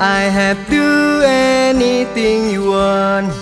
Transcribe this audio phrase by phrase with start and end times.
[0.00, 3.32] I have to do anything you want.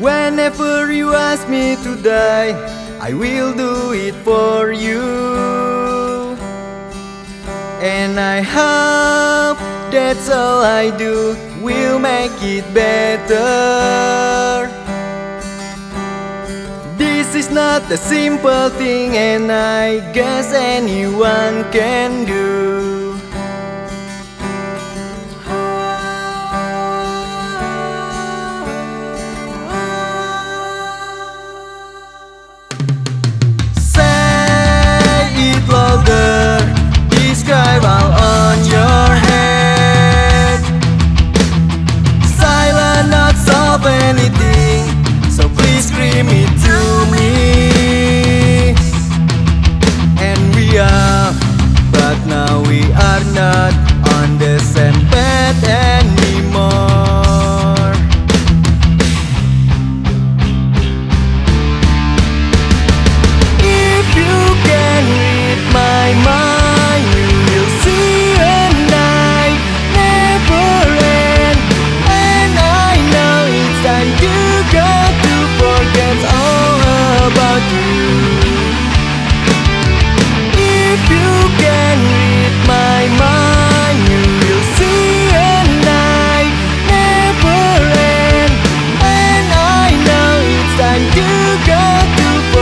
[0.00, 2.54] Whenever you ask me to die,
[3.00, 5.02] I will do it for you.
[7.82, 9.58] And I hope
[9.90, 14.70] that's all I do will make it better.
[16.96, 22.99] This is not a simple thing, and I guess anyone can do.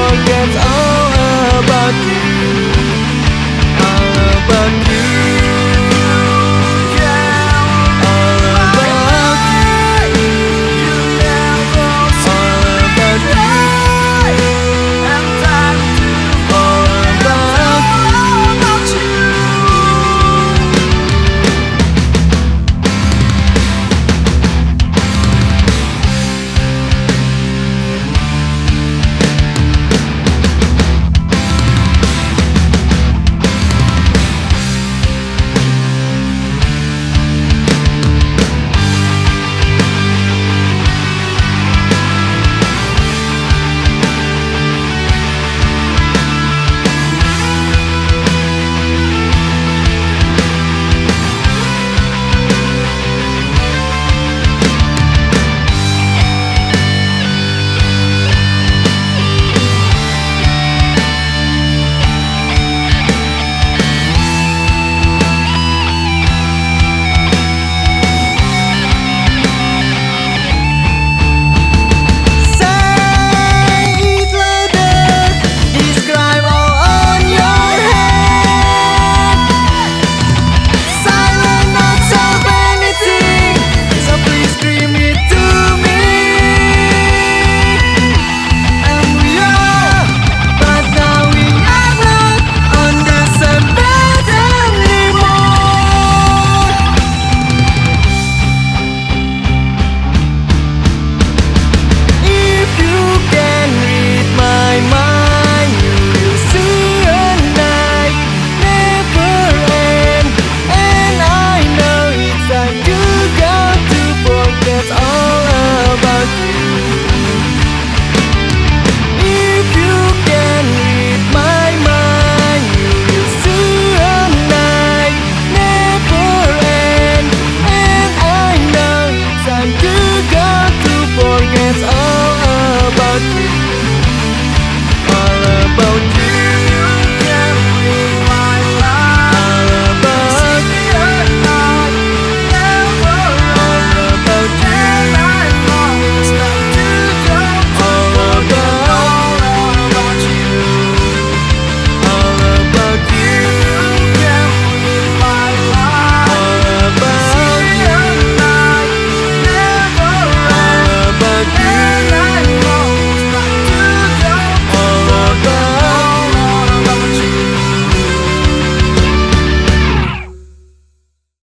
[0.09, 2.23] Forget all about you,
[3.85, 4.88] all about you.